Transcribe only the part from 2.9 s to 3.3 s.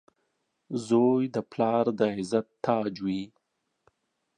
وي.